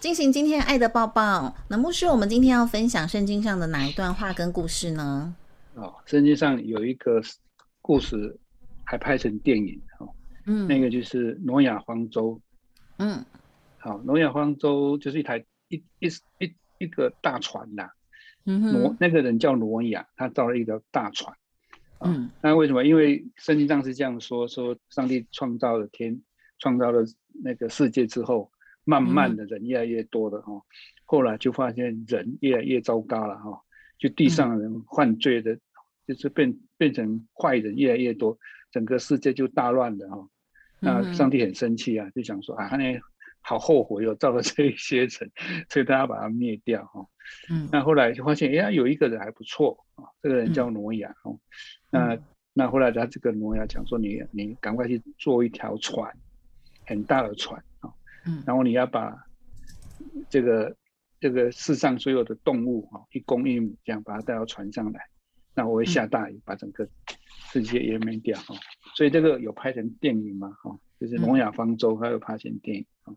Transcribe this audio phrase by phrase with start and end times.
[0.00, 1.54] 进行今天爱的抱抱。
[1.68, 5.32] 那牧师，我们今天要分享圣经上的哪一段话跟故事呢？
[5.74, 7.22] 哦，圣经上有一个
[7.80, 8.36] 故事，
[8.82, 10.08] 还拍成电影哦。
[10.46, 12.40] 嗯，那个就是挪亚方舟。
[12.98, 13.24] 嗯，
[13.78, 16.08] 好，挪亚方舟就是一台一一
[16.40, 17.88] 一一个大船呐。
[18.46, 21.32] 嗯哼，挪那个人叫挪亚，他造了一条大船。
[22.00, 22.84] 嗯，那为什么？
[22.84, 26.20] 因为圣经上是这样说：说上帝创造了天，
[26.58, 27.04] 创造了
[27.44, 28.50] 那个世界之后。
[28.84, 30.62] 慢慢的人越来越多了哈，
[31.04, 33.60] 后来就发现人越来越糟糕了哈，
[33.98, 35.58] 就地上人犯罪的，
[36.06, 38.38] 就是变变成坏人越来越多，
[38.70, 40.28] 整个世界就大乱了哈。
[40.80, 43.00] 那上帝很生气啊，就想说啊，那
[43.40, 45.32] 好后悔哦造了这一些人，
[45.70, 47.06] 所以他要把它灭掉哈。
[47.50, 51.38] 嗯，那后来就发现，哎呀，有一个人还不错啊，这个人叫挪亚哦。
[51.90, 52.18] 那
[52.52, 56.14] 那后来他这个挪亚讲说，你你赶快去做一条船，
[56.86, 57.90] 很大的船啊。
[58.46, 59.26] 然后你要把
[60.30, 60.76] 这个
[61.20, 65.00] 这个世上所有的动物哈，一公一母这样把它带到船上来，
[65.54, 66.88] 那我会下大雨把整个
[67.52, 68.54] 世界淹没掉哈。
[68.94, 73.14] 所以这个有拍成电影嘛哈，就是《挪亚方舟》还有拍成电影啊。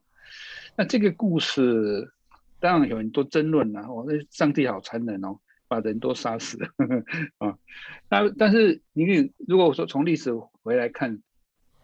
[0.75, 2.11] 那这个故事
[2.59, 6.57] 当然有很多争论了哦，那上帝好残忍哦，把人都杀死
[7.37, 7.57] 啊。
[8.09, 11.21] 那但是你如果说从历史回来看，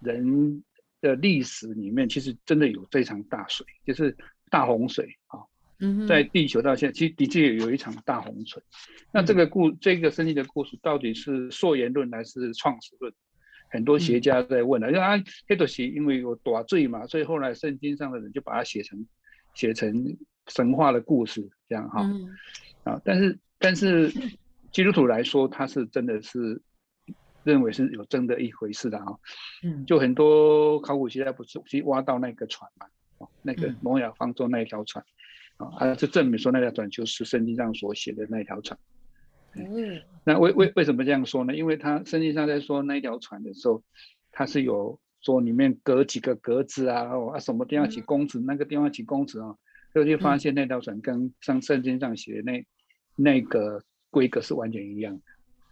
[0.01, 0.63] 人。
[1.03, 4.15] 的历史里面，其实真的有这场大水，就是
[4.49, 5.37] 大洪水啊。
[5.79, 8.63] 嗯，在地球到现在，其实的确有一场大洪水。
[9.11, 13.13] 那这个故这个圣经的故事，到底是溯源论还是创始论？
[13.69, 19.05] 很多学家在问了，因为啊，黑多西因为有大罪嘛，所以后来圣经上的人就把它写成
[19.53, 20.15] 写成
[20.47, 22.09] 神话的故事，这样哈。
[22.85, 24.09] 啊，但是但是
[24.71, 26.61] 基督徒来说，他是真的是。
[27.43, 29.05] 认为是有真的一回事的啊，
[29.63, 32.87] 嗯，就很多考古学家不是去挖到那个船嘛，
[33.17, 35.03] 哦，那个挪亚方舟那一条船，
[35.57, 38.79] 啊，啊，就证明说那条船就是圣经上所写的那条船。
[39.55, 41.55] 嗯，那为为为什么这样说呢？
[41.55, 43.83] 因为他圣经上在说那条船的时候，
[44.31, 49.55] 他是有说里面隔几个格子啊，哦啊什么地方几公尺，那个地方几公尺啊，
[49.91, 52.65] 所以就发现那条船跟上圣经上写的那
[53.15, 55.21] 那个规格是完全一样的。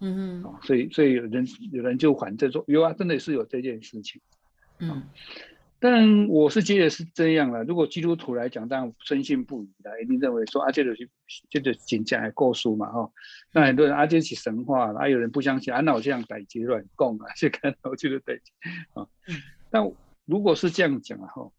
[0.03, 4.19] 嗯哼，所以所以有人有人就反正说有啊，真的是有这件事情，
[4.79, 5.03] 嗯，
[5.79, 7.63] 但我是觉得是这样了。
[7.63, 11.07] 如果基督徒来讲，当然深信不疑的，一定认为说啊，这个是
[11.51, 13.11] 这个讲讲还够数嘛，哈。
[13.53, 18.41] 那很多人啊，这是神话，啊，有人不相信，啊，那我这样逮鸡乱供啊，去看我觉得对
[18.95, 19.07] 啊。
[19.69, 19.87] 但
[20.25, 21.51] 如果是这样讲哈，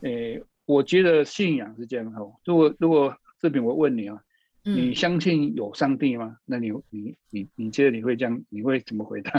[0.00, 2.20] 诶，我觉得信仰是这样哈。
[2.44, 4.20] 如果如果这边我问你啊。
[4.64, 6.36] 你相信有上帝吗？
[6.44, 8.44] 那你你你你觉得你会这样？
[8.48, 9.32] 你会怎么回答？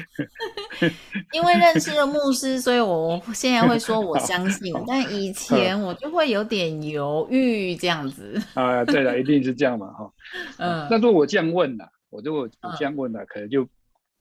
[1.32, 4.74] 因为认识了牧师，所以我现在会说我相信。
[4.86, 8.38] 但以前我就会有点犹豫这样子。
[8.54, 10.12] 啊，对了，一定是这样嘛，哈。
[10.58, 10.86] 嗯。
[10.90, 11.84] 那如果我这样问呢？
[12.10, 13.68] 我如果我这样问呢，可能就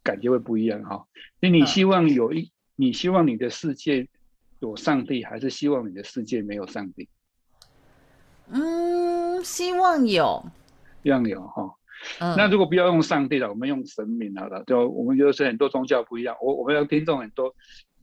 [0.03, 1.05] 感觉会不一样哈。
[1.41, 2.51] 那你希望有一？
[2.75, 4.07] 你希望你的世界
[4.59, 7.09] 有上帝，还是希望你的世界没有上帝？
[8.51, 10.43] 嗯，希望有，
[11.03, 11.75] 希望有哈。
[12.19, 14.63] 那如果不要用上帝了，我们用神明好了。
[14.65, 16.33] 就我们就是很多宗教不一样。
[16.41, 17.53] 我我们的听众很多，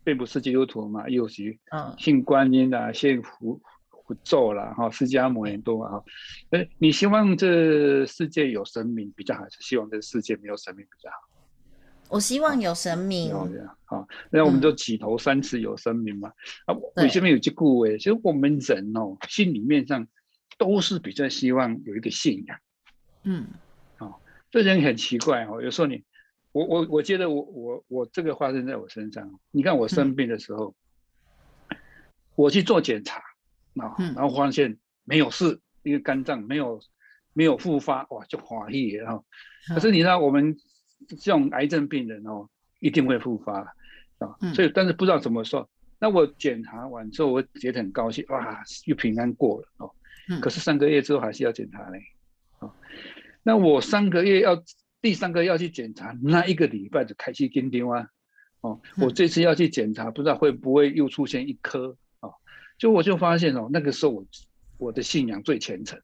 [0.04, 3.58] 并不是基督徒嘛，有些嗯信观音啊，信佛
[3.90, 6.02] 佛咒啦，哈，释迦摩尼多啊。
[6.50, 11.16] 哎，你希望这世界有神明比较好，还是希望这世界没有神明比较好？
[12.10, 13.34] 我希望有神明。
[13.86, 16.30] 好，那我们就起头三次有神明嘛。
[16.66, 17.96] 啊，为什么有这故诶？
[17.96, 20.06] 其实我们人哦，心里面上。
[20.58, 22.58] 都是比较希望有一个信仰，
[23.24, 23.46] 嗯，
[23.98, 24.14] 哦，
[24.50, 25.60] 这人很奇怪哦。
[25.60, 26.02] 有时候你，
[26.52, 29.38] 我我我觉得我我我这个发生在我身上。
[29.50, 30.74] 你看我生病的时候，
[32.34, 33.18] 我去做检查，
[33.76, 36.80] 啊，然后发现没有事，因为肝脏没有
[37.34, 39.22] 没有复发，哇，就华裔哈。
[39.68, 40.56] 可是你知道我们
[41.08, 42.48] 这种癌症病人哦，
[42.80, 43.60] 一定会复发
[44.18, 44.36] 啊。
[44.54, 45.68] 所以，但是不知道怎么说。
[45.98, 49.90] 那我检查完之后，我觉得很高兴，哇，又平安过了哦。
[50.40, 52.02] 可是三个月之后还是要检查嘞，
[52.58, 52.72] 啊。
[53.42, 54.62] 那我三个月要
[55.00, 58.08] 第三个要去检查，那一个礼拜就开始跟丢啊。
[58.62, 62.30] 哦，我这次要去检查，不知道会不会又出现一颗啊？
[62.78, 64.26] 就我就发现哦，那个时候我
[64.78, 66.00] 我的信仰最虔诚。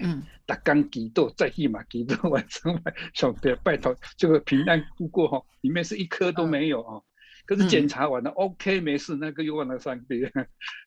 [0.00, 7.02] 嗯，打刚祈祷，再一马祈祷，晚 上拜上拜拜托，这个平安度过哈，里面是一颗都没有啊。
[7.48, 10.22] 可是检查完了，OK，没事，那个又忘了上帝。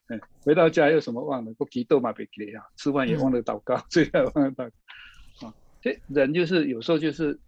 [0.09, 1.51] 嗯， 回到家又什么忘了？
[1.55, 4.65] 不祈祷嘛，别给啊，吃饭也忘了祷告， 最后忘了祷。
[5.43, 7.39] 啊，这人就是有时候就是，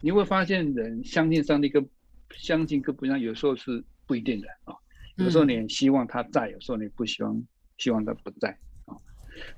[0.00, 1.88] 你会发现人相信上帝跟
[2.32, 4.74] 相信跟不一样，有时候是不一定的啊。
[5.14, 7.40] 有时候你希望他在，有时候你不希望，
[7.78, 8.50] 希望他不在
[8.86, 8.98] 啊。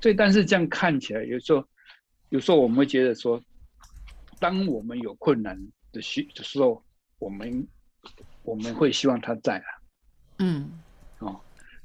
[0.03, 1.67] 所以，但是这样看起来，有时候，
[2.29, 3.43] 有时候我们会觉得说，
[4.39, 5.59] 当我们有困难
[5.93, 6.85] 的需的时候，
[7.19, 7.67] 我们
[8.43, 9.65] 我们会希望他在啊。
[10.39, 10.71] 嗯，
[11.21, 11.41] 哦，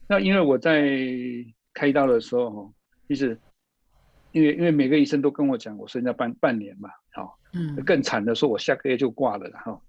[0.07, 0.83] 那因为我在
[1.74, 2.74] 开刀的时候，
[3.07, 3.39] 其实，
[4.31, 9.80] 因为因为每个医生都跟我讲，我剩下半半年嘛，好，嗯，更惨的说，我下个月就挂了，哈。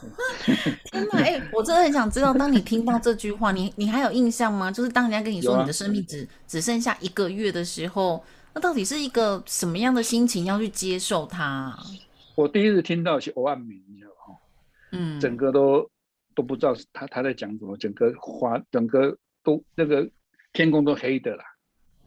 [0.90, 1.18] 天哪！
[1.20, 4.72] 哎，我真的很想知道，当你听到这句话，你你还有印象吗？
[4.72, 8.24] 就是当人家跟你说你的生命只只剩下一个月的时候，
[8.54, 11.78] 那到底是一个什么样的心情要去接受它？
[12.34, 14.38] 我第一次听到是欧万明，你知道吗？
[14.92, 15.88] 嗯，整个都
[16.34, 20.10] 都不知道他他在讲什么，整个花整个都那个
[20.52, 21.44] 天空都黑的啦。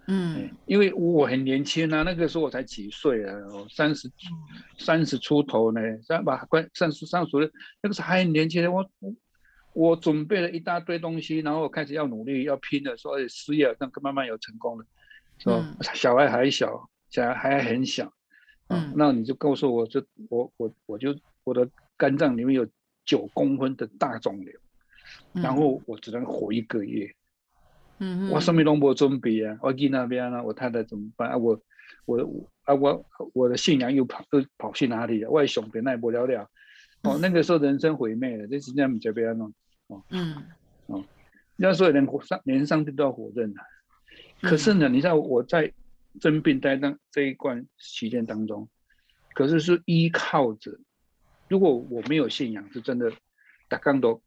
[0.07, 3.33] 嗯，因为我很年轻啊，那个时候我才几岁啊，
[3.69, 4.11] 三十，
[4.77, 8.85] 三十出头呢，三把关三十三十那个时候还很年轻的我，
[9.73, 14.85] 我准备了一大堆东西，然后开始要努力要拼了，说事业那个慢慢有成功了，
[15.39, 18.11] 说小孩还小，小孩还很小，
[18.67, 21.15] 嗯，那你就告诉我，就我我我就
[21.45, 22.67] 我的肝脏里面有
[23.05, 24.53] 九公分的大肿瘤，
[25.33, 27.13] 然后我只能活一个月。
[27.99, 29.57] 嗯，我什么都没准备啊！
[29.61, 31.37] 我去那边啊，我太太怎么办啊？
[31.37, 31.59] 我，
[32.05, 35.29] 我，啊我，我的信仰又跑又跑去哪里了？
[35.29, 36.49] 我兄弟那也不了了。
[37.03, 39.53] 哦，那个时候人生毁灭了，这是这样这边弄。
[39.87, 40.35] 哦，嗯，
[40.87, 41.05] 哦，
[41.55, 43.63] 那时候连上连上帝都要否认啊。
[44.41, 45.71] 可是呢，你知道我在
[46.19, 48.67] 生病待当这一段期间当中，
[49.35, 50.79] 可是是依靠着，
[51.53, 53.13] 如果我没有信仰，是真的
[53.69, 54.19] 打刚都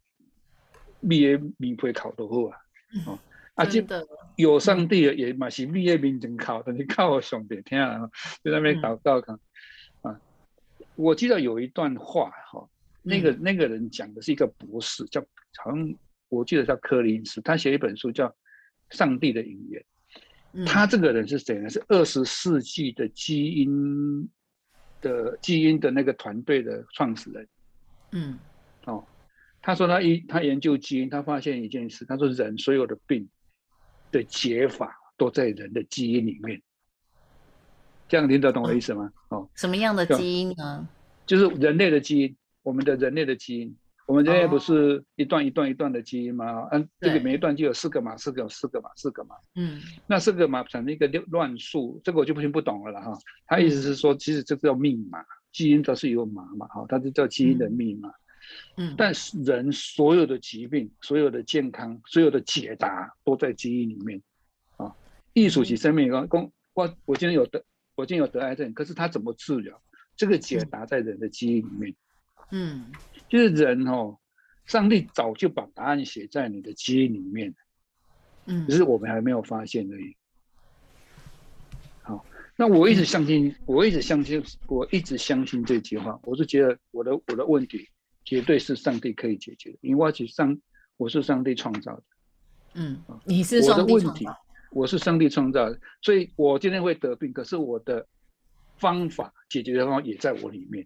[1.08, 2.56] 毕业米会考都好啊。
[3.06, 3.18] 哦。
[3.56, 4.06] 啊，真的
[4.36, 8.08] 有上帝也嘛是毕业名真考的，你靠我兄弟听啊，
[8.44, 9.36] 在那边祷告看
[10.02, 10.20] 啊。
[10.94, 12.68] 我记得有一段话哈，
[13.02, 15.20] 那个那个人讲的是一个博士，叫
[15.64, 15.94] 好像
[16.28, 18.28] 我记得叫柯林斯，他写一本书叫
[18.90, 19.82] 《上帝的语言》。
[20.66, 21.68] 他这个人是谁呢？
[21.68, 24.28] 是二十世纪的基因
[25.00, 27.48] 的基因的那个团队的创始人。
[28.12, 28.38] 嗯，
[28.84, 29.04] 哦，
[29.62, 33.28] 他说他一他研究基因，他发现一件事，他说人所有的病。
[34.12, 36.62] 的解法都在人的基因里面，
[38.08, 39.12] 这样听得懂我的意思吗？
[39.30, 40.88] 哦，什么样的基因呢？
[41.26, 43.76] 就是人类的基因，我们的人类的基因，
[44.06, 46.68] 我们人类不是一段一段一段的基因吗？
[46.70, 49.34] 嗯，这个每一段就有四个码，四个四个码，四个码。
[49.56, 53.18] 嗯，那四个码产生一个乱数，这个我就不听不懂了了哈。
[53.46, 58.10] 他意思是说，其实这个叫密码，基因它是有码嘛，哈，它就叫基因的密码。
[58.76, 64.22] 嗯，但是人所有的疾病、所有的健康、所有的解答都在基因里面，
[64.76, 64.94] 啊，
[65.32, 67.64] 艺术及生命公我我今天有得，
[67.96, 69.82] 我今天有得癌症，可是他怎么治疗？
[70.16, 71.96] 这个解答在人的基因里面，嗯，
[73.28, 74.18] 就是人哦，
[74.66, 77.54] 上帝早就把答案写在你的基因里面，
[78.46, 80.16] 嗯，只是我们还没有发现而已。
[82.02, 82.24] 好，
[82.56, 87.88] 那我一直相信，我一直相信，我一直相信这句话，我是觉得我的我的问题。
[88.28, 90.58] 绝对是上帝可以解决的，因为我是上，
[90.96, 92.02] 我是上帝创造的。
[92.74, 94.36] 嗯，你是上帝创造，
[94.72, 98.04] 我是上帝创造的，所以我今天会得病，可是我的
[98.78, 100.84] 方法解决的方法也在我里面，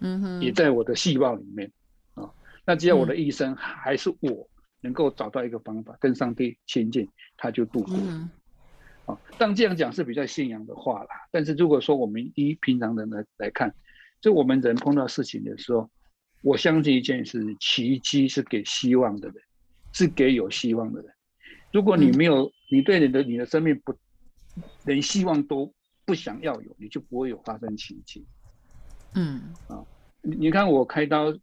[0.00, 1.70] 嗯哼，也在我的细胞里面
[2.14, 2.30] 啊。
[2.64, 4.48] 那只要我的一生还是我
[4.80, 7.96] 能够找到一个方法跟上帝亲近，他就度过。
[9.06, 11.10] 啊，当这样讲是比较信仰的话啦。
[11.30, 13.74] 但是如果说我们依平常人来来看，
[14.20, 15.88] 就我们人碰到事情的时候。
[16.42, 19.36] 我相信一件事：奇迹是给希望的人，
[19.92, 21.12] 是给有希望的人。
[21.70, 23.94] 如果你没有，你对你的你的生命不
[24.86, 25.70] 连希望都
[26.06, 28.24] 不想要有，你就不会有发生奇迹。
[29.14, 29.84] 嗯，啊，
[30.22, 31.34] 你你看我开刀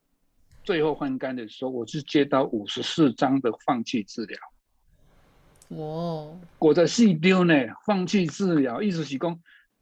[0.63, 4.39] 最后换肝的时候，我是接到五十四张的放弃治疗。
[5.69, 7.53] 哦，我的细丢呢？
[7.85, 9.37] 放弃治疗，意思是讲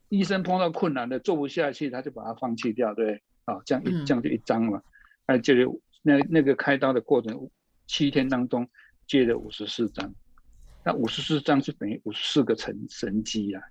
[0.10, 4.84] 医生碰到困难的做不下去，他就把它放弃掉，对啊，这样一这样就一张了。
[5.28, 5.64] 哎，这里
[6.02, 7.50] 那那个开刀的过程，
[7.86, 8.68] 七天当中
[9.08, 10.14] 接了五十四张，
[10.84, 13.62] 那五十四张是等于五十四个神神机呀。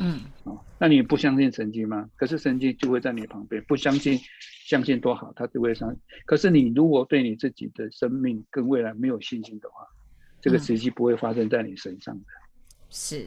[0.00, 2.08] 嗯，哦，那你不相信神迹吗？
[2.16, 4.18] 可是神迹就会在你旁边，不相信，
[4.66, 5.94] 相信多好，他就会上。
[6.26, 9.86] 可是你如果对你自己的生命跟未来没有信心的话，
[10.40, 12.24] 这个奇迹不会发生在你身上的。
[12.90, 13.24] 是，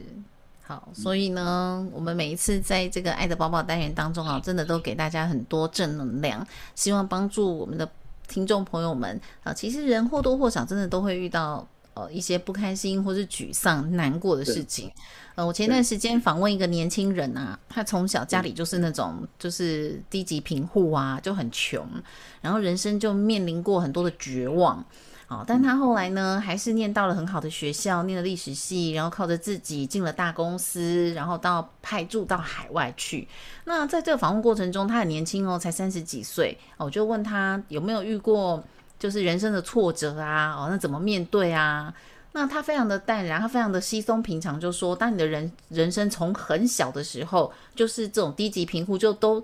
[0.62, 7.90] 好，所以呢，我们每一次在这个爱的宝宝单元当中啊，真的都给大家很多正能量，希望帮助我们的
[8.26, 9.54] 听众朋友们啊。
[9.54, 11.66] 其实人或多或少真的都会遇到。
[11.98, 14.88] 呃，一些不开心或是沮丧、难过的事情。
[15.34, 21.84] 呃，我前段时间访问一个年轻人啊，他从小家里就是那种就是低级贫户啊，就很穷，
[22.40, 24.84] 然后人生就面临过很多的绝望。
[25.26, 33.26] 哦，但他后来呢，还是念到了很好的学校，念了历史系，然后靠着自己进了大公司，然后到派驻到海外去。
[33.64, 36.56] 那在这个访问过程中，他很年轻哦，才三十几岁。
[36.76, 38.62] 我就问他有没有遇过。
[38.98, 41.92] 就是人生的挫折啊，哦，那怎么面对啊？
[42.32, 49.42] 那他非常的淡然，他非常的稀松平常，就说：当你的人人生从很小的时候，就是这种低级贫苦，就都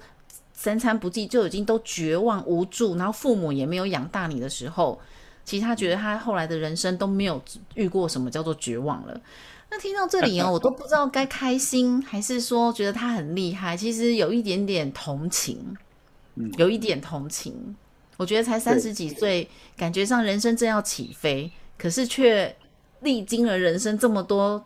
[0.53, 5.01] 三餐不济，就已经都绝望无助，然后父母也没有养大你的时候，
[5.45, 7.43] 其实他觉得他后来的人生都没有
[7.75, 9.19] 遇过什么叫做绝望了。
[9.71, 15.77] 那听到这里哦，我都不知道该开心还是说觉得他很厉害，其实有一点点同情，
[16.59, 17.75] 有一点同情。
[18.17, 22.55] 我觉得才三十几岁，感觉上人生正要起飞，可是却
[23.01, 24.65] 历经了人生这么多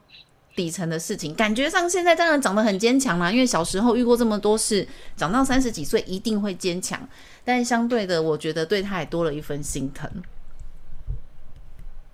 [0.55, 4.87] 底层的事情，感觉上现在当然长得很坚强啦，因为小时候遇过这么多事，
[5.17, 7.01] 长到三十几岁一定会坚强。
[7.45, 10.11] 但相对的，我觉得对他也多了一份心疼。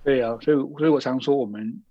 [0.03, 1.81] 对啊，所以所以我常说，我们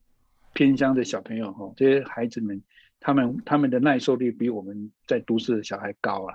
[0.55, 2.63] 偏乡的小朋友哈，这些孩子们，
[2.99, 6.35] 他们他们的耐受力比我们在都市的小孩高啊。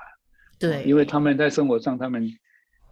[0.60, 2.32] 对，因为他们在生活上，他们。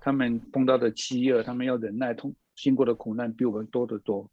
[0.08, 4.32] 他们碰到的饥饿，他们要忍耐痛经过的苦难比我们多得多，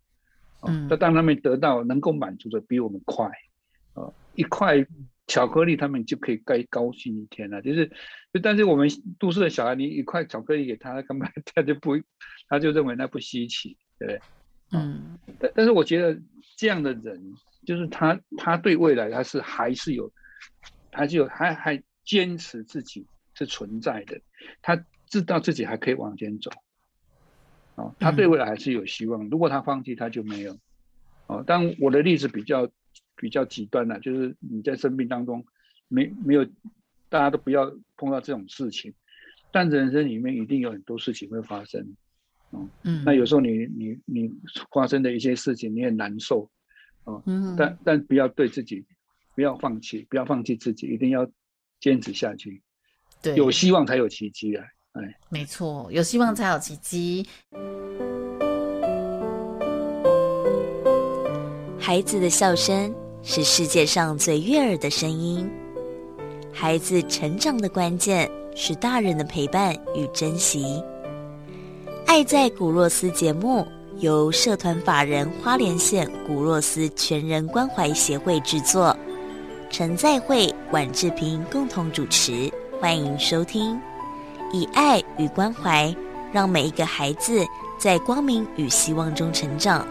[0.62, 3.26] 嗯，那当他们得到能够满足的比我们快，
[3.94, 4.86] 啊，一块
[5.26, 7.60] 巧克力他们就可以该高兴一天了。
[7.60, 7.90] 就是，
[8.40, 8.88] 但是我们
[9.18, 12.00] 都市的小孩，你一块巧克力给他，根本 他就不，
[12.48, 14.20] 他就认为那不稀奇，对不对？
[14.70, 16.16] 嗯，但但是我觉得
[16.56, 17.34] 这样的人，
[17.66, 20.12] 就是他他对未来他是还是有，
[20.92, 23.04] 还是有还还坚持自己
[23.34, 24.20] 是存在的，
[24.62, 24.80] 他。
[25.14, 26.50] 知道自己还可以往前走，
[27.76, 29.28] 哦，他对未来还是有希望。
[29.30, 30.58] 如果他放弃，他就没有。
[31.28, 32.68] 哦，但我的例子比较
[33.14, 35.44] 比较极端了，就是你在生命当中
[35.86, 36.44] 没没有，
[37.08, 38.92] 大家都不要碰到这种事情。
[39.52, 41.94] 但人生里面一定有很多事情会发生，
[42.50, 44.32] 哦，嗯，那有时候你你你
[44.72, 46.50] 发生的一些事情，你很难受，
[47.04, 48.84] 哦，嗯，但但不要对自己
[49.36, 51.30] 不要放弃，不要放弃自己，一定要
[51.78, 52.60] 坚持下去。
[53.22, 54.66] 对，有希望才有奇迹啊。
[55.28, 57.26] 没错，有希望才有奇迹。
[61.78, 65.50] 孩子的笑声是世界上最悦耳的声音。
[66.52, 70.82] 孩子成长的关键是大人的陪伴与珍惜。
[72.06, 73.66] 爱在古若斯节目
[73.98, 78.96] 由社团法人花莲县古若斯全人关怀协会制作，
[79.68, 82.48] 陈在慧、管志平共同主持，
[82.80, 83.76] 欢迎收听。
[84.54, 85.92] 以爱与关怀，
[86.32, 87.44] 让每一个孩子
[87.76, 89.84] 在光明与希望中成长。